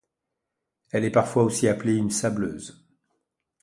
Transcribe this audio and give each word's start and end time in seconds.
Elle 0.89 1.05
est 1.05 1.11
parfois 1.11 1.43
aussi 1.43 1.67
appelée 1.67 1.95
une 1.95 2.09
sableuse. 2.09 2.87